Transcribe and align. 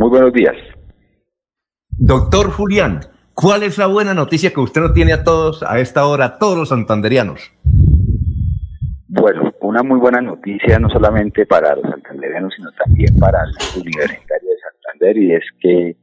Muy 0.00 0.08
buenos 0.08 0.32
días. 0.32 0.56
Doctor 1.90 2.50
Julián, 2.50 3.00
¿cuál 3.34 3.62
es 3.62 3.76
la 3.76 3.86
buena 3.86 4.14
noticia 4.14 4.50
que 4.50 4.60
usted 4.60 4.80
nos 4.80 4.94
tiene 4.94 5.12
a 5.12 5.24
todos 5.24 5.62
a 5.62 5.78
esta 5.78 6.06
hora, 6.06 6.24
a 6.24 6.38
todos 6.38 6.56
los 6.56 6.70
santanderianos? 6.70 7.52
Bueno, 9.08 9.52
una 9.60 9.82
muy 9.82 9.98
buena 9.98 10.22
noticia 10.22 10.78
no 10.78 10.88
solamente 10.88 11.44
para 11.44 11.76
los 11.76 11.82
santanderianos, 11.82 12.54
sino 12.56 12.70
también 12.82 13.14
para 13.18 13.40
el 13.42 13.82
Universitario 13.82 14.48
de 14.48 14.56
Santander, 14.62 15.18
y 15.18 15.34
es 15.34 15.44
que 15.60 15.96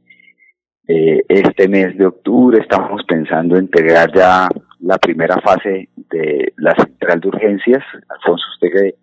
eh, 0.86 1.24
este 1.28 1.66
mes 1.66 1.98
de 1.98 2.06
octubre 2.06 2.60
estamos 2.60 3.02
pensando 3.02 3.56
en 3.56 3.64
integrar 3.64 4.14
ya 4.14 4.48
la 4.78 4.98
primera 4.98 5.40
fase 5.40 5.88
de 5.96 6.52
la 6.58 6.72
central 6.76 7.18
de 7.18 7.28
urgencias. 7.30 7.82
Alfonso, 8.10 8.44
usted 8.54 8.68
que 8.72 8.94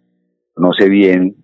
conoce 0.54 0.88
bien, 0.88 1.36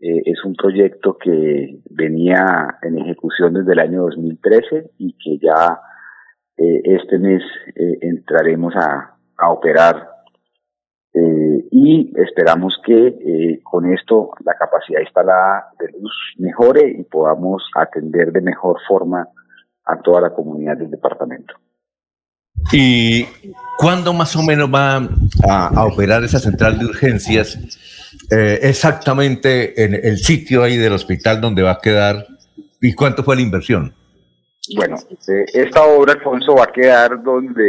eh, 0.00 0.22
es 0.24 0.44
un 0.44 0.54
proyecto 0.54 1.16
que 1.18 1.80
venía 1.90 2.78
en 2.82 2.98
ejecución 2.98 3.54
desde 3.54 3.72
el 3.72 3.78
año 3.78 4.02
2013 4.02 4.90
y 4.98 5.12
que 5.12 5.38
ya 5.38 5.80
eh, 6.56 6.82
este 6.84 7.18
mes 7.18 7.42
entraremos 8.00 8.74
a, 8.76 9.16
a 9.36 9.50
operar 9.50 10.20
eh, 11.12 11.68
y 11.72 12.12
esperamos 12.16 12.80
que 12.84 13.08
eh, 13.08 13.60
con 13.64 13.92
esto 13.92 14.30
la 14.44 14.54
capacidad 14.54 15.00
instalada 15.00 15.70
de 15.78 15.86
luz 15.98 16.12
mejore 16.38 16.88
y 16.98 17.02
podamos 17.02 17.64
atender 17.74 18.30
de 18.30 18.40
mejor 18.40 18.78
forma 18.86 19.26
a 19.86 20.00
toda 20.02 20.20
la 20.20 20.30
comunidad 20.30 20.76
del 20.76 20.90
departamento. 20.90 21.54
¿Y 22.72 23.26
cuándo 23.76 24.12
más 24.12 24.36
o 24.36 24.42
menos 24.42 24.72
va 24.72 24.98
a, 25.48 25.84
operar 25.84 26.22
esa 26.22 26.38
central 26.38 26.78
de 26.78 26.84
urgencias? 26.84 27.58
Eh, 28.30 28.60
exactamente 28.62 29.82
en 29.82 29.94
el 29.94 30.18
sitio 30.18 30.62
ahí 30.62 30.76
del 30.76 30.92
hospital 30.92 31.40
donde 31.40 31.62
va 31.62 31.72
a 31.72 31.80
quedar 31.80 32.26
y 32.80 32.94
cuánto 32.94 33.24
fue 33.24 33.36
la 33.36 33.42
inversión. 33.42 33.94
Bueno, 34.76 34.96
esta 35.52 35.82
obra, 35.84 36.12
Alfonso, 36.12 36.54
va 36.54 36.64
a 36.64 36.72
quedar 36.72 37.22
donde 37.22 37.62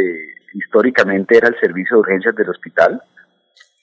históricamente 0.54 1.36
era 1.36 1.48
el 1.48 1.58
servicio 1.58 1.96
de 1.96 2.00
urgencias 2.00 2.36
del 2.36 2.50
hospital 2.50 3.02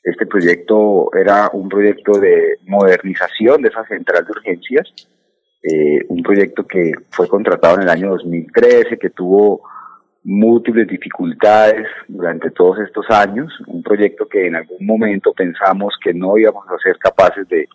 este 0.04 0.26
proyecto 0.26 1.12
era 1.14 1.50
un 1.54 1.68
proyecto 1.68 2.20
de 2.20 2.58
modernización 2.66 3.62
de 3.62 3.70
esa 3.70 3.86
central 3.86 4.26
de 4.26 4.32
urgencias, 4.32 4.88
eh, 5.62 6.06
un 6.08 6.24
proyecto 6.24 6.66
que 6.66 6.94
fue 7.12 7.28
contratado 7.28 7.76
en 7.76 7.84
el 7.84 7.90
año 7.90 8.12
2013, 8.12 8.98
que 8.98 9.10
tuvo 9.10 9.62
múltiples 10.24 10.88
dificultades 10.88 11.88
durante 12.08 12.52
todos 12.52 12.80
estos 12.80 13.10
años, 13.10 13.52
un 13.68 13.82
proyecto 13.82 14.28
que 14.28 14.48
en 14.48 14.56
algún 14.56 14.86
momento 14.86 15.34
pensamos 15.34 15.94
que 16.04 16.14
no 16.14 16.38
íbamos 16.38 16.66
a 16.70 16.78
ser 16.78 16.98
capaces 16.98 17.48
de 17.48 17.68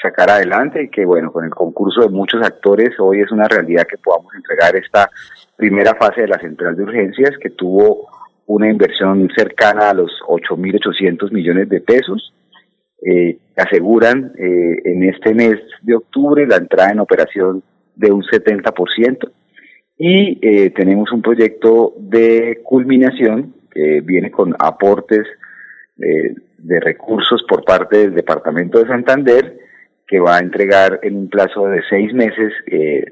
sacar 0.00 0.30
adelante 0.30 0.82
y 0.82 0.88
que 0.88 1.04
bueno, 1.04 1.32
con 1.32 1.44
el 1.44 1.50
concurso 1.50 2.02
de 2.02 2.08
muchos 2.08 2.42
actores 2.42 2.98
hoy 2.98 3.20
es 3.20 3.30
una 3.30 3.48
realidad 3.48 3.86
que 3.88 3.98
podamos 3.98 4.34
entregar 4.34 4.74
esta 4.76 5.10
primera 5.56 5.94
fase 5.94 6.22
de 6.22 6.28
la 6.28 6.38
central 6.38 6.76
de 6.76 6.82
urgencias 6.82 7.30
que 7.40 7.50
tuvo 7.50 8.08
una 8.46 8.68
inversión 8.68 9.28
cercana 9.34 9.90
a 9.90 9.94
los 9.94 10.10
8.800 10.26 11.32
millones 11.32 11.68
de 11.68 11.80
pesos. 11.80 12.34
Eh, 13.06 13.38
aseguran 13.56 14.32
eh, 14.38 14.76
en 14.84 15.02
este 15.04 15.34
mes 15.34 15.60
de 15.82 15.94
octubre 15.94 16.46
la 16.46 16.56
entrada 16.56 16.90
en 16.90 17.00
operación 17.00 17.62
de 17.94 18.10
un 18.10 18.22
70% 18.22 19.30
y 19.96 20.38
eh, 20.42 20.70
tenemos 20.70 21.12
un 21.12 21.22
proyecto 21.22 21.94
de 21.98 22.60
culminación 22.64 23.54
que 23.70 24.00
viene 24.00 24.30
con 24.30 24.54
aportes 24.58 25.26
eh, 25.98 26.34
de 26.58 26.80
recursos 26.80 27.44
por 27.48 27.64
parte 27.64 27.98
del 27.98 28.14
Departamento 28.14 28.78
de 28.78 28.86
Santander 28.86 29.58
que 30.06 30.20
va 30.20 30.36
a 30.36 30.40
entregar 30.40 31.00
en 31.02 31.16
un 31.16 31.28
plazo 31.28 31.66
de 31.66 31.80
seis 31.88 32.12
meses 32.12 32.52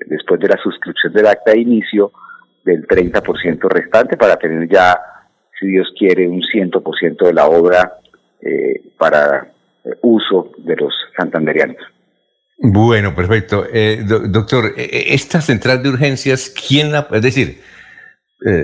después 0.07 0.39
de 0.41 0.49
la 0.49 0.59
suscripción 0.59 1.13
del 1.13 1.27
acta 1.27 1.53
de 1.53 1.61
inicio 1.61 2.13
del 2.65 2.87
30% 2.87 3.69
restante 3.69 4.17
para 4.17 4.37
tener 4.37 4.69
ya 4.69 4.99
si 5.63 5.69
Dios 5.69 5.93
quiere, 5.97 6.29
un 6.29 6.43
100% 6.43 7.25
de 7.25 7.33
la 7.33 7.47
obra 7.47 7.98
eh, 8.41 8.83
para 8.98 9.53
eh, 9.85 9.91
uso 10.03 10.53
de 10.59 10.77
los 10.77 10.92
santanderianos. 11.17 11.77
Bueno, 12.64 13.14
perfecto. 13.14 13.64
Eh, 13.73 14.05
doctor, 14.06 14.73
esta 14.77 15.40
central 15.40 15.83
de 15.83 15.89
urgencias, 15.89 16.48
¿quién 16.50 16.92
la... 16.92 17.08
Es 17.11 17.23
decir, 17.23 17.61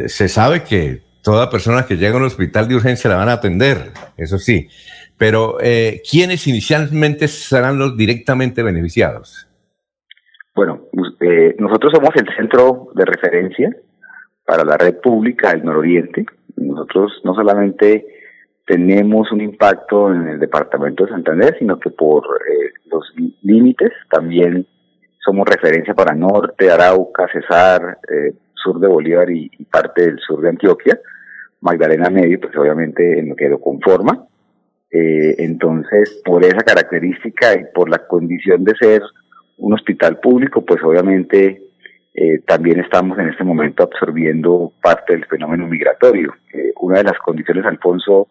se 0.06 0.28
sabe 0.28 0.62
que 0.62 1.02
toda 1.22 1.50
persona 1.50 1.84
que 1.86 1.96
llega 1.96 2.14
a 2.14 2.18
un 2.18 2.24
hospital 2.24 2.68
de 2.68 2.76
urgencia 2.76 3.10
la 3.10 3.16
van 3.16 3.28
a 3.28 3.34
atender, 3.34 3.92
eso 4.16 4.38
sí, 4.38 4.68
pero 5.16 5.56
¿quiénes 6.08 6.46
inicialmente 6.48 7.28
serán 7.28 7.78
los 7.78 7.96
directamente 7.96 8.64
beneficiados? 8.64 9.48
Bueno, 10.54 10.82
nosotros 11.58 11.92
somos 11.94 12.10
el 12.16 12.26
centro 12.36 12.88
de 12.94 13.04
referencia 13.04 13.76
para 14.44 14.64
la 14.64 14.76
red 14.76 14.96
pública 15.00 15.50
del 15.50 15.64
nororiente, 15.64 16.26
nosotros 16.56 17.20
no 17.24 17.34
solamente 17.34 18.06
tenemos 18.66 19.32
un 19.32 19.40
impacto 19.40 20.12
en 20.12 20.28
el 20.28 20.38
departamento 20.38 21.04
de 21.04 21.10
Santander, 21.10 21.56
sino 21.58 21.78
que 21.78 21.90
por 21.90 22.24
eh, 22.24 22.72
los 22.90 23.04
límites 23.48 23.92
también 24.10 24.66
somos 25.18 25.48
referencia 25.48 25.94
para 25.94 26.14
Norte, 26.14 26.70
Arauca, 26.70 27.26
Cesar, 27.32 27.98
eh, 28.08 28.34
sur 28.54 28.78
de 28.78 28.88
Bolívar 28.88 29.30
y, 29.30 29.50
parte 29.70 30.02
del 30.02 30.18
sur 30.18 30.40
de 30.40 30.50
Antioquia, 30.50 30.98
Magdalena 31.60 32.10
Medio, 32.10 32.40
pues 32.40 32.56
obviamente 32.56 33.18
en 33.18 33.30
lo 33.30 33.36
que 33.36 33.48
lo 33.48 33.60
conforma. 33.60 34.26
Eh, 34.90 35.34
entonces, 35.38 36.22
por 36.24 36.44
esa 36.44 36.62
característica 36.62 37.54
y 37.54 37.64
por 37.74 37.88
la 37.90 38.06
condición 38.06 38.64
de 38.64 38.74
ser 38.76 39.02
un 39.58 39.74
hospital 39.74 40.18
público, 40.18 40.64
pues 40.64 40.82
obviamente 40.82 41.62
eh, 42.14 42.38
también 42.46 42.80
estamos 42.80 43.18
en 43.18 43.28
este 43.28 43.44
momento 43.44 43.82
absorbiendo 43.82 44.72
parte 44.82 45.14
del 45.14 45.26
fenómeno 45.26 45.66
migratorio. 45.66 46.34
Una 46.80 46.98
de 46.98 47.04
las 47.04 47.18
condiciones, 47.18 47.64
Alfonso, 47.66 48.28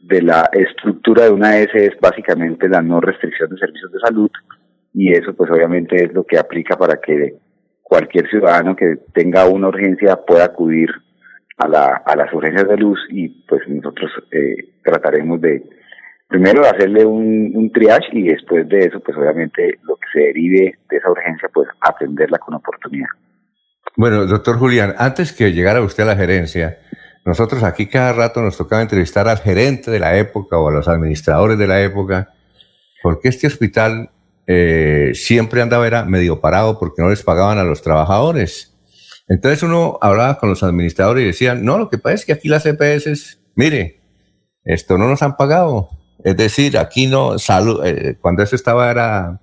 de 0.00 0.22
la 0.22 0.48
estructura 0.52 1.24
de 1.24 1.30
una 1.30 1.58
S 1.58 1.72
es 1.74 1.98
básicamente 2.00 2.68
la 2.68 2.82
no 2.82 3.00
restricción 3.00 3.50
de 3.50 3.58
servicios 3.58 3.92
de 3.92 4.00
salud 4.00 4.30
y 4.94 5.12
eso 5.12 5.34
pues 5.34 5.50
obviamente 5.50 6.04
es 6.04 6.12
lo 6.12 6.24
que 6.24 6.38
aplica 6.38 6.76
para 6.76 7.00
que 7.00 7.34
cualquier 7.82 8.28
ciudadano 8.28 8.74
que 8.74 8.96
tenga 9.12 9.46
una 9.46 9.68
urgencia 9.68 10.16
pueda 10.16 10.44
acudir 10.44 10.90
a, 11.58 11.68
la, 11.68 12.02
a 12.04 12.16
las 12.16 12.32
urgencias 12.32 12.68
de 12.68 12.76
luz 12.76 12.98
y 13.10 13.28
pues 13.46 13.62
nosotros 13.68 14.10
eh, 14.32 14.72
trataremos 14.82 15.40
de 15.40 15.62
primero 16.28 16.62
hacerle 16.64 17.04
un, 17.04 17.52
un, 17.54 17.72
triage 17.72 18.06
y 18.12 18.28
después 18.28 18.66
de 18.68 18.86
eso, 18.86 19.00
pues 19.00 19.16
obviamente 19.18 19.78
lo 19.82 19.96
que 19.96 20.06
se 20.12 20.20
derive 20.26 20.78
de 20.88 20.96
esa 20.96 21.10
urgencia, 21.10 21.50
pues 21.52 21.68
atenderla 21.80 22.38
con 22.38 22.54
oportunidad. 22.54 23.08
Bueno, 23.96 24.24
doctor 24.26 24.56
Julián, 24.56 24.94
antes 24.96 25.32
que 25.32 25.52
llegara 25.52 25.82
usted 25.82 26.04
a 26.04 26.06
la 26.06 26.16
gerencia, 26.16 26.78
nosotros 27.24 27.62
aquí 27.62 27.86
cada 27.86 28.12
rato 28.12 28.40
nos 28.42 28.56
tocaba 28.56 28.82
entrevistar 28.82 29.28
al 29.28 29.38
gerente 29.38 29.90
de 29.90 29.98
la 29.98 30.16
época 30.16 30.58
o 30.58 30.68
a 30.68 30.72
los 30.72 30.88
administradores 30.88 31.58
de 31.58 31.66
la 31.66 31.82
época, 31.82 32.32
porque 33.02 33.28
este 33.28 33.46
hospital 33.46 34.10
eh, 34.46 35.12
siempre 35.14 35.62
andaba 35.62 35.86
era 35.86 36.04
medio 36.04 36.40
parado 36.40 36.78
porque 36.78 37.02
no 37.02 37.10
les 37.10 37.22
pagaban 37.22 37.58
a 37.58 37.64
los 37.64 37.82
trabajadores. 37.82 38.74
Entonces 39.28 39.62
uno 39.62 39.98
hablaba 40.00 40.38
con 40.38 40.48
los 40.48 40.62
administradores 40.62 41.22
y 41.22 41.26
decían, 41.26 41.64
no, 41.64 41.78
lo 41.78 41.88
que 41.88 41.98
pasa 41.98 42.16
es 42.16 42.24
que 42.24 42.32
aquí 42.32 42.48
las 42.48 42.66
EPS, 42.66 43.38
mire, 43.54 44.00
esto 44.64 44.98
no 44.98 45.08
nos 45.08 45.22
han 45.22 45.36
pagado, 45.36 45.90
es 46.24 46.36
decir, 46.36 46.76
aquí 46.76 47.06
no, 47.06 47.38
salud, 47.38 47.84
eh, 47.84 48.16
cuando 48.20 48.42
eso 48.42 48.56
estaba 48.56 48.90
era, 48.90 49.40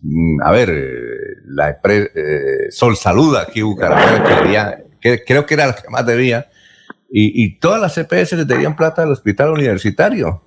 mm, 0.00 0.40
a 0.42 0.50
ver, 0.52 0.70
eh, 0.70 1.36
la 1.46 1.70
empresa, 1.70 2.10
eh, 2.14 2.70
Sol 2.70 2.96
Saluda 2.96 3.42
aquí 3.42 3.62
Bucaramanga, 3.62 4.78
que, 5.00 5.22
creo 5.24 5.46
que 5.46 5.54
era 5.54 5.66
la 5.66 5.74
que 5.74 5.90
más 5.90 6.06
debía, 6.06 6.48
y, 7.10 7.44
y 7.44 7.58
todas 7.58 7.80
las 7.80 7.94
CPS 7.94 8.32
les 8.36 8.46
debían 8.46 8.76
plata 8.76 9.02
al 9.02 9.12
hospital 9.12 9.50
universitario. 9.50 10.42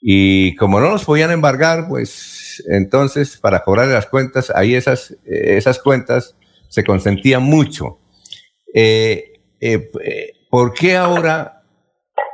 Y 0.00 0.54
como 0.56 0.80
no 0.80 0.90
nos 0.90 1.04
podían 1.04 1.30
embargar, 1.30 1.88
pues 1.88 2.62
entonces 2.68 3.36
para 3.36 3.62
cobrar 3.62 3.88
las 3.88 4.06
cuentas, 4.06 4.50
ahí 4.54 4.74
esas, 4.74 5.16
esas 5.24 5.78
cuentas 5.78 6.36
se 6.68 6.84
consentían 6.84 7.42
mucho. 7.42 7.98
¿Por 10.50 10.74
qué 10.74 10.96
ahora 10.96 11.60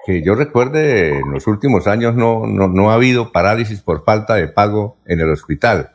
que 0.06 0.22
yo 0.22 0.36
recuerde, 0.36 1.18
en 1.18 1.32
los 1.32 1.48
últimos 1.48 1.88
años 1.88 2.14
no, 2.14 2.46
no, 2.46 2.90
ha 2.90 2.94
habido 2.94 3.32
parálisis 3.32 3.80
por 3.80 4.04
falta 4.04 4.36
de 4.36 4.46
pago 4.46 4.98
en 5.04 5.18
el 5.18 5.28
hospital. 5.30 5.90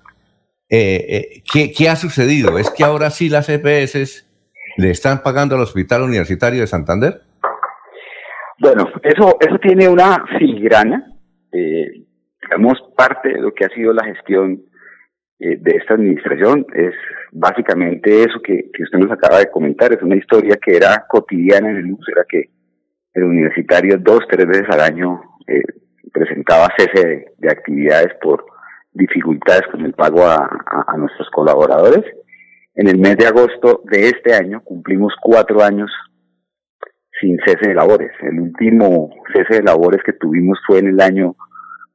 Eh, 0.69 1.42
eh, 1.50 1.71
¿qué, 1.74 1.89
ha 1.89 1.95
sucedido? 1.95 2.57
¿Es 2.57 2.69
que 2.69 2.83
ahora 2.83 3.10
sí 3.10 3.30
las 3.30 3.48
EPS 3.48 4.25
le 4.75 4.92
están 4.92 5.24
pagando 5.24 5.56
al 5.56 5.62
Hospital 5.62 6.01
Universitario 6.01 6.60
de 6.60 6.68
Santander? 6.68 7.21
Bueno, 8.62 8.88
eso, 9.04 9.38
eso 9.40 9.58
tiene 9.60 9.90
una 9.90 10.24
filigrana, 10.38 11.12
eh, 11.52 12.06
digamos, 12.42 12.78
parte 12.96 13.30
de 13.30 13.42
lo 13.42 13.54
que 13.54 13.66
ha 13.66 13.69
sido 13.69 13.92
la 13.92 14.06
gestión 14.06 14.62
de 15.40 15.72
esta 15.75 15.96
administración. 15.96 16.68
Es 16.75 16.94
básicamente 17.31 18.22
eso 18.22 18.40
que, 18.44 18.69
que 18.72 18.84
usted 18.84 19.00
nos 19.00 19.12
acaba 19.12 19.40
de 19.40 19.50
comentar, 19.50 19.92
es 19.92 20.04
una 20.04 20.16
historia 20.16 20.56
que 20.63 20.75
era 20.75 21.06
cotidiana 21.10 21.72
en 21.72 21.78
el 21.78 21.88
museo, 21.88 22.13
era 22.16 22.25
que 22.30 22.52
el 23.13 23.24
universitario 23.24 23.98
dos, 23.98 24.22
tres 24.30 24.48
veces 24.48 24.69
al 24.69 24.81
año 24.81 25.22
eh, 25.48 25.64
presentaba 26.14 26.69
cese 26.78 27.34
de, 27.38 27.50
actividades 27.50 28.14
por 28.22 28.46
dificultades 28.94 29.64
con 29.72 29.86
el 29.86 29.94
pago 29.94 30.25
a, 30.25 30.96
nuestros 30.98 31.30
colaboradores. 31.30 32.04
En 32.75 32.88
el 32.88 32.98
mes 32.98 33.18
de 33.18 33.28
agosto 33.28 33.81
de 33.86 34.10
este 34.10 34.34
año 34.34 34.62
cumplimos 34.64 35.14
cuatro 35.22 35.62
años 35.62 35.92
sin 37.21 37.38
cese 37.45 37.69
de 37.69 37.75
labores. 37.75 38.12
El 38.21 38.39
último 38.39 39.12
cese 39.33 39.62
de 39.62 39.63
labores 39.63 40.01
que 40.03 40.13
tuvimos 40.13 40.59
fue 40.68 40.79
en 40.79 40.88
el 40.88 41.00
año 41.00 41.35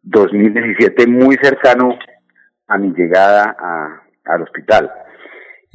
2017, 0.02 1.06
muy 1.08 1.36
cercano 1.42 1.98
a 2.68 2.78
mi 2.78 2.92
llegada 2.94 3.56
al 4.24 4.42
hospital. 4.42 4.90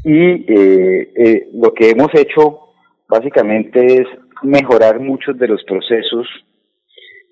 Y 0.03 0.51
eh, 0.51 1.13
eh, 1.15 1.49
lo 1.53 1.73
que 1.73 1.89
hemos 1.89 2.07
hecho 2.15 2.73
básicamente 3.07 4.01
es 4.01 4.07
mejorar 4.41 4.99
muchos 4.99 5.37
de 5.37 5.47
los 5.47 5.63
procesos 5.65 6.27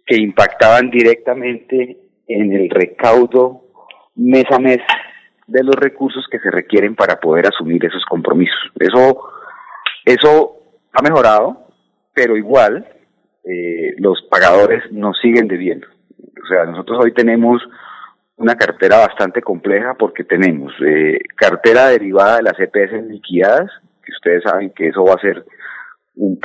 que 0.06 0.18
impactaban 0.18 0.92
directamente 0.92 1.98
en 2.28 2.54
el 2.54 2.70
recaudo 2.70 3.64
mes 4.16 4.46
a 4.52 4.60
mes 4.60 4.80
de 5.48 5.64
los 5.64 5.76
recursos 5.76 6.28
que 6.30 6.40
se 6.40 6.52
requieren 6.52 6.96
para 6.96 7.20
poder 7.20 7.48
asumir 7.48 7.84
esos 7.86 8.04
compromisos. 8.06 8.60
Eso, 8.80 9.24
eso 10.06 10.58
ha 10.94 11.02
mejorado, 11.02 11.69
pero 12.20 12.36
igual 12.36 12.86
eh, 13.46 13.96
los 13.98 14.22
pagadores 14.30 14.84
nos 14.92 15.18
siguen 15.22 15.48
debiendo. 15.48 15.88
O 16.20 16.48
sea, 16.50 16.66
nosotros 16.66 17.00
hoy 17.02 17.14
tenemos 17.14 17.62
una 18.36 18.56
cartera 18.56 18.98
bastante 18.98 19.42
compleja 19.42 19.94
porque 19.98 20.26
tenemos 20.26 20.74
eh, 20.86 21.18
cartera 21.38 21.88
derivada 21.88 22.38
de 22.38 22.44
las 22.44 22.60
EPS 22.60 23.08
liquidadas, 23.08 23.72
que 24.04 24.12
ustedes 24.12 24.44
saben 24.44 24.72
que 24.72 24.90
eso 24.90 25.06
va 25.06 25.14
a 25.14 25.22
ser 25.22 25.46
un, 26.16 26.38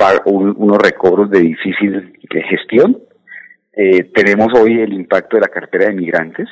unos 0.55 0.77
recobros 0.77 1.29
de 1.29 1.39
difícil 1.41 2.13
gestión. 2.49 2.97
Eh, 3.73 4.05
tenemos 4.13 4.47
hoy 4.57 4.79
el 4.79 4.93
impacto 4.93 5.35
de 5.35 5.41
la 5.41 5.49
cartera 5.49 5.87
de 5.87 5.95
migrantes, 5.95 6.47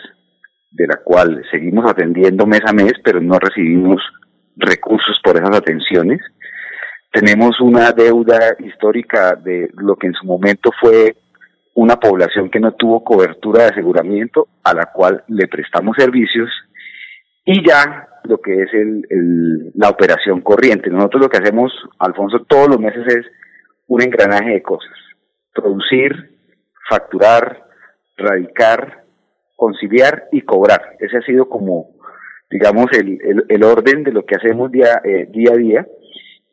de 0.69 0.85
la 0.85 0.97
cual 0.97 1.45
seguimos 1.49 1.89
atendiendo 1.89 2.45
mes 2.45 2.61
a 2.65 2.73
mes, 2.73 2.95
pero 3.01 3.21
no 3.21 3.39
recibimos 3.39 4.01
recursos 4.57 5.17
por 5.23 5.37
esas 5.37 5.55
atenciones. 5.55 6.19
Tenemos 7.13 7.61
una 7.61 7.91
deuda 7.91 8.55
histórica 8.57 9.35
de 9.35 9.69
lo 9.75 9.95
que 9.95 10.07
en 10.07 10.13
su 10.13 10.25
momento 10.25 10.71
fue 10.81 11.15
una 11.75 11.99
población 11.99 12.49
que 12.49 12.59
no 12.59 12.71
tuvo 12.73 13.03
cobertura 13.03 13.61
de 13.63 13.69
aseguramiento, 13.69 14.47
a 14.63 14.73
la 14.73 14.87
cual 14.87 15.23
le 15.27 15.47
prestamos 15.47 15.95
servicios, 15.95 16.49
y 17.45 17.63
ya 17.67 18.07
lo 18.23 18.39
que 18.39 18.63
es 18.63 18.73
el, 18.73 19.71
la 19.75 19.89
operación 19.89 20.41
corriente. 20.41 20.89
Nosotros 20.89 21.21
lo 21.21 21.29
que 21.29 21.37
hacemos, 21.37 21.71
Alfonso, 21.99 22.45
todos 22.47 22.67
los 22.67 22.79
meses 22.79 23.05
es 23.05 23.25
un 23.85 24.01
engranaje 24.01 24.49
de 24.49 24.63
cosas. 24.63 24.97
Producir, 25.53 26.31
facturar, 26.89 27.63
radicar, 28.17 29.03
conciliar 29.55 30.29
y 30.31 30.41
cobrar. 30.41 30.95
Ese 30.99 31.17
ha 31.17 31.21
sido 31.21 31.47
como, 31.47 31.91
digamos, 32.49 32.87
el, 32.93 33.45
el, 33.47 33.63
orden 33.63 34.03
de 34.03 34.13
lo 34.13 34.25
que 34.25 34.35
hacemos 34.35 34.71
día, 34.71 34.99
eh, 35.03 35.27
día 35.29 35.51
a 35.53 35.57
día 35.57 35.87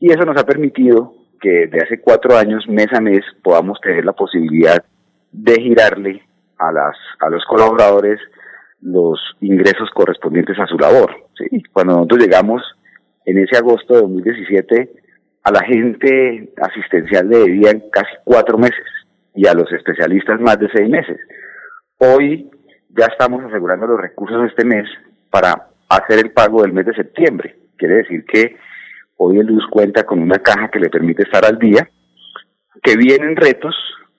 y 0.00 0.10
eso 0.10 0.24
nos 0.24 0.40
ha 0.40 0.46
permitido 0.46 1.14
que 1.40 1.68
de 1.68 1.78
hace 1.82 2.00
cuatro 2.00 2.36
años, 2.36 2.66
mes 2.68 2.88
a 2.92 3.00
mes, 3.00 3.20
podamos 3.42 3.80
tener 3.80 4.04
la 4.04 4.12
posibilidad 4.12 4.82
de 5.30 5.54
girarle 5.54 6.22
a, 6.58 6.72
las, 6.72 6.96
a 7.20 7.30
los 7.30 7.44
colaboradores 7.44 8.18
los 8.82 9.18
ingresos 9.40 9.90
correspondientes 9.94 10.58
a 10.58 10.66
su 10.66 10.78
labor. 10.78 11.14
¿sí? 11.36 11.62
Cuando 11.72 11.94
nosotros 11.94 12.20
llegamos 12.20 12.62
en 13.26 13.38
ese 13.38 13.58
agosto 13.58 13.94
de 13.94 14.00
2017, 14.00 14.90
a 15.42 15.52
la 15.52 15.62
gente 15.62 16.52
asistencial 16.60 17.28
le 17.28 17.38
debían 17.38 17.82
casi 17.92 18.10
cuatro 18.24 18.58
meses 18.58 18.84
y 19.34 19.46
a 19.46 19.54
los 19.54 19.70
especialistas 19.72 20.40
más 20.40 20.58
de 20.58 20.68
seis 20.74 20.88
meses. 20.88 21.18
Hoy 21.98 22.50
ya 22.88 23.06
estamos 23.06 23.44
asegurando 23.44 23.86
los 23.86 24.00
recursos 24.00 24.46
este 24.46 24.64
mes 24.64 24.86
para 25.30 25.68
hacer 25.88 26.18
el 26.18 26.32
pago 26.32 26.62
del 26.62 26.72
mes 26.72 26.86
de 26.86 26.94
septiembre. 26.94 27.56
Quiere 27.76 27.96
decir 27.96 28.24
que 28.24 28.56
hoy 29.22 29.38
el 29.38 29.46
Luz 29.46 29.64
cuenta 29.70 30.04
con 30.04 30.18
una 30.18 30.38
caja 30.38 30.70
que 30.70 30.80
le 30.80 30.88
permite 30.88 31.24
estar 31.24 31.44
al 31.44 31.58
día, 31.58 31.88
que 32.82 32.96
vienen 32.96 33.36
retos, 33.36 33.74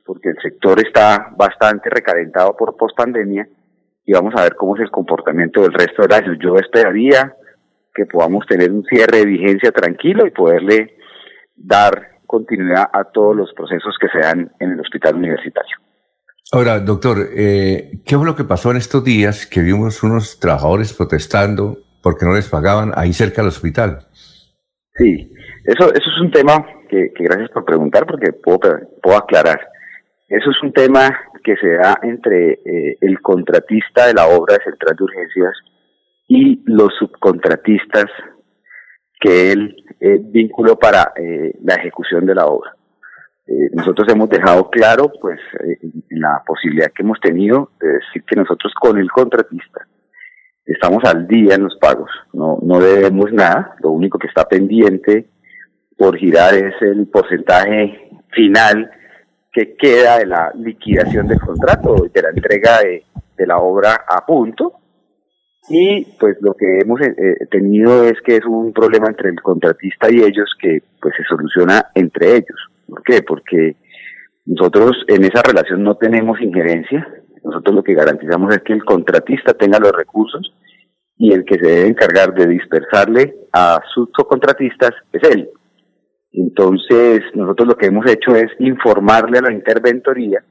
porque 0.05 0.29
el 0.29 0.37
sector 0.41 0.79
está 0.79 1.29
bastante 1.35 1.89
recalentado 1.89 2.55
por 2.55 2.77
pospandemia, 2.77 3.47
y 4.05 4.13
vamos 4.13 4.33
a 4.37 4.43
ver 4.43 4.55
cómo 4.55 4.75
es 4.75 4.81
el 4.83 4.91
comportamiento 4.91 5.61
del 5.61 5.73
resto 5.73 6.03
del 6.03 6.13
año. 6.13 6.33
Yo 6.39 6.55
esperaría 6.57 7.35
que 7.95 8.05
podamos 8.05 8.45
tener 8.45 8.71
un 8.71 8.83
cierre 8.83 9.19
de 9.19 9.25
vigencia 9.25 9.71
tranquilo 9.71 10.25
y 10.27 10.31
poderle 10.31 10.97
dar 11.55 12.19
continuidad 12.27 12.87
a 12.93 13.05
todos 13.05 13.35
los 13.35 13.51
procesos 13.53 13.95
que 13.99 14.07
se 14.09 14.19
dan 14.19 14.51
en 14.59 14.71
el 14.71 14.79
hospital 14.79 15.15
universitario. 15.15 15.77
Ahora, 16.51 16.79
doctor, 16.79 17.17
eh, 17.35 18.01
¿qué 18.05 18.17
fue 18.17 18.25
lo 18.25 18.35
que 18.35 18.43
pasó 18.43 18.71
en 18.71 18.77
estos 18.77 19.03
días 19.03 19.47
que 19.47 19.61
vimos 19.61 20.03
unos 20.03 20.39
trabajadores 20.39 20.93
protestando 20.93 21.79
porque 22.03 22.25
no 22.25 22.33
les 22.33 22.49
pagaban 22.49 22.91
ahí 22.95 23.13
cerca 23.13 23.41
del 23.41 23.49
hospital? 23.49 24.07
Sí, 25.01 25.33
eso, 25.65 25.91
eso 25.91 26.09
es 26.15 26.21
un 26.21 26.29
tema 26.29 26.63
que, 26.87 27.11
gracias 27.17 27.49
por 27.49 27.65
preguntar 27.65 28.05
porque 28.05 28.33
puedo, 28.33 28.59
puedo 29.01 29.17
aclarar. 29.17 29.59
Eso 30.29 30.51
es 30.51 30.61
un 30.61 30.71
tema 30.71 31.09
que 31.43 31.55
se 31.55 31.69
da 31.69 31.97
entre 32.03 32.59
eh, 32.63 32.97
el 33.01 33.19
contratista 33.19 34.05
de 34.05 34.13
la 34.13 34.27
obra 34.27 34.57
de 34.57 34.63
central 34.63 34.95
de 34.95 35.03
urgencias 35.03 35.53
y 36.27 36.61
los 36.65 36.93
subcontratistas 36.99 38.05
que 39.19 39.51
él 39.51 39.75
eh, 39.99 40.19
vinculó 40.21 40.77
para 40.77 41.13
eh, 41.15 41.55
la 41.63 41.75
ejecución 41.75 42.27
de 42.27 42.35
la 42.35 42.45
obra. 42.45 42.75
Eh, 43.47 43.69
nosotros 43.73 44.07
hemos 44.13 44.29
dejado 44.29 44.69
claro, 44.69 45.11
pues, 45.19 45.39
la 46.11 46.43
posibilidad 46.45 46.91
que 46.93 47.01
hemos 47.01 47.19
tenido 47.19 47.71
de 47.79 47.87
decir 47.87 48.23
que 48.23 48.35
nosotros 48.35 48.71
con 48.79 48.99
el 48.99 49.09
contratista 49.09 49.87
estamos 50.65 51.03
al 51.03 51.27
día 51.27 51.55
en 51.55 51.63
los 51.63 51.77
pagos, 51.77 52.09
no, 52.33 52.59
no 52.61 52.79
debemos 52.79 53.31
nada, 53.31 53.75
lo 53.81 53.91
único 53.91 54.17
que 54.17 54.27
está 54.27 54.47
pendiente 54.47 55.27
por 55.97 56.17
girar 56.17 56.53
es 56.55 56.73
el 56.81 57.07
porcentaje 57.07 58.09
final 58.31 58.89
que 59.51 59.75
queda 59.75 60.19
de 60.19 60.25
la 60.25 60.51
liquidación 60.55 61.27
del 61.27 61.39
contrato, 61.39 62.07
de 62.11 62.21
la 62.21 62.29
entrega 62.29 62.79
de, 62.79 63.03
la 63.45 63.57
obra 63.57 64.05
a 64.07 64.23
punto, 64.23 64.73
y 65.67 66.05
pues 66.19 66.37
lo 66.41 66.53
que 66.53 66.79
hemos 66.79 67.01
eh, 67.01 67.47
tenido 67.49 68.03
es 68.03 68.21
que 68.21 68.35
es 68.35 68.45
un 68.45 68.71
problema 68.71 69.07
entre 69.07 69.29
el 69.29 69.41
contratista 69.41 70.11
y 70.11 70.21
ellos 70.21 70.53
que 70.59 70.83
pues 71.01 71.15
se 71.17 71.23
soluciona 71.23 71.87
entre 71.95 72.35
ellos. 72.35 72.69
¿Por 72.87 73.01
qué? 73.01 73.23
Porque 73.23 73.77
nosotros 74.45 74.91
en 75.07 75.23
esa 75.23 75.41
relación 75.41 75.83
no 75.83 75.95
tenemos 75.95 76.39
injerencia. 76.41 77.07
Nosotros 77.43 77.75
lo 77.75 77.83
que 77.83 77.93
garantizamos 77.93 78.53
es 78.53 78.61
que 78.63 78.73
el 78.73 78.83
contratista 78.83 79.53
tenga 79.53 79.79
los 79.79 79.91
recursos 79.91 80.53
y 81.17 81.33
el 81.33 81.45
que 81.45 81.55
se 81.55 81.67
debe 81.67 81.87
encargar 81.87 82.33
de 82.33 82.47
dispersarle 82.47 83.35
a 83.53 83.79
sus 83.93 84.09
subcontratistas 84.15 84.91
es 85.11 85.23
él. 85.29 85.49
Entonces, 86.31 87.21
nosotros 87.33 87.67
lo 87.67 87.75
que 87.75 87.87
hemos 87.87 88.09
hecho 88.09 88.35
es 88.35 88.47
informarle 88.59 89.39
a 89.39 89.41
la 89.41 89.53
interventoría 89.53 90.43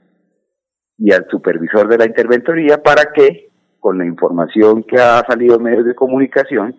y 0.99 1.13
al 1.13 1.27
supervisor 1.31 1.89
de 1.89 1.99
la 1.99 2.05
interventoría 2.05 2.83
para 2.83 3.13
que, 3.13 3.49
con 3.79 3.97
la 3.97 4.05
información 4.05 4.83
que 4.83 5.01
ha 5.01 5.25
salido 5.27 5.57
en 5.57 5.63
medios 5.63 5.87
de 5.87 5.95
comunicación, 5.95 6.77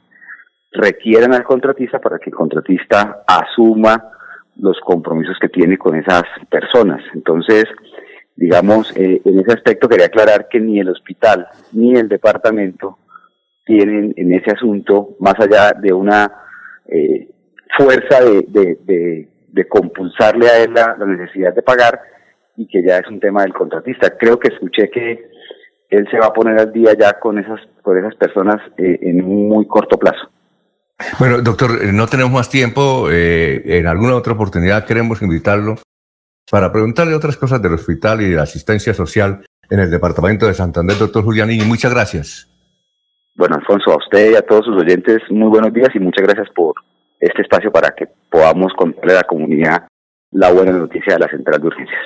requieran 0.71 1.33
al 1.33 1.43
contratista 1.43 1.99
para 1.99 2.19
que 2.19 2.29
el 2.29 2.35
contratista 2.35 3.23
asuma 3.27 4.11
los 4.57 4.79
compromisos 4.81 5.37
que 5.41 5.49
tiene 5.49 5.77
con 5.77 5.95
esas 5.95 6.23
personas. 6.49 7.01
Entonces, 7.15 7.65
digamos, 8.41 8.91
eh, 8.95 9.21
en 9.23 9.39
ese 9.39 9.53
aspecto 9.53 9.87
quería 9.87 10.07
aclarar 10.07 10.47
que 10.49 10.59
ni 10.59 10.79
el 10.79 10.89
hospital 10.89 11.47
ni 11.73 11.95
el 11.95 12.09
departamento 12.09 12.97
tienen 13.63 14.15
en 14.17 14.33
ese 14.33 14.49
asunto, 14.49 15.09
más 15.19 15.35
allá 15.39 15.73
de 15.79 15.93
una 15.93 16.33
eh, 16.87 17.29
fuerza 17.77 18.19
de, 18.19 18.47
de, 18.49 19.67
compulsarle 19.69 20.49
a 20.49 20.57
él 20.57 20.73
la, 20.73 20.95
necesidad 21.05 21.53
de 21.53 21.61
pagar 21.61 22.01
y 22.57 22.67
que 22.67 22.83
ya 22.83 22.97
es 22.97 23.07
un 23.07 23.19
tema 23.19 23.43
del 23.43 23.53
contratista. 23.53 24.17
Creo 24.17 24.39
que 24.39 24.47
escuché 24.47 24.89
que 24.89 25.23
él 25.91 26.07
se 26.09 26.17
va 26.17 26.25
a 26.25 26.33
poner 26.33 26.59
al 26.59 26.73
día 26.73 26.93
ya 26.99 27.19
con 27.19 27.37
esas, 27.37 27.59
con 27.83 27.95
esas 27.99 28.15
personas 28.15 28.59
eh, 28.79 28.97
en 29.03 29.23
un 29.23 29.49
muy 29.49 29.67
corto 29.67 29.99
plazo. 29.99 30.31
Bueno, 31.19 31.41
doctor, 31.43 31.69
no 31.93 32.07
tenemos 32.07 32.31
más 32.31 32.49
tiempo. 32.49 33.07
En 33.11 33.85
alguna 33.85 34.15
otra 34.15 34.33
oportunidad 34.33 34.85
queremos 34.85 35.21
invitarlo 35.21 35.75
para 36.51 36.69
preguntarle 36.69 37.15
otras 37.15 37.37
cosas 37.37 37.61
del 37.61 37.73
hospital 37.73 38.21
y 38.21 38.29
de 38.29 38.35
la 38.35 38.43
asistencia 38.43 38.93
social 38.93 39.41
en 39.69 39.79
el 39.79 39.89
departamento 39.89 40.45
de 40.45 40.53
Santander, 40.53 40.97
doctor 40.97 41.23
Julianini. 41.23 41.63
Muchas 41.63 41.93
gracias. 41.93 42.51
Bueno, 43.35 43.55
Alfonso, 43.55 43.93
a 43.93 43.95
usted 43.95 44.31
y 44.31 44.35
a 44.35 44.41
todos 44.41 44.65
sus 44.65 44.75
oyentes, 44.75 45.19
muy 45.29 45.47
buenos 45.47 45.73
días 45.73 45.87
y 45.95 45.99
muchas 45.99 46.27
gracias 46.27 46.49
por 46.53 46.75
este 47.21 47.43
espacio 47.43 47.71
para 47.71 47.91
que 47.91 48.05
podamos 48.29 48.73
contarle 48.77 49.13
a 49.13 49.15
la 49.17 49.23
comunidad 49.23 49.87
la 50.31 50.51
buena 50.51 50.73
noticia 50.73 51.13
de 51.13 51.19
la 51.19 51.29
central 51.29 51.61
de 51.61 51.67
urgencias. 51.67 52.01